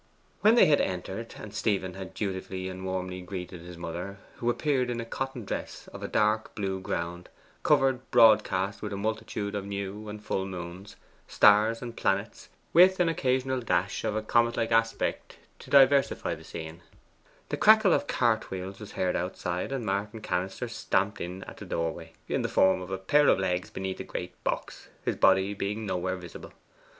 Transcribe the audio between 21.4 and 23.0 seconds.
at the doorway, in the form of a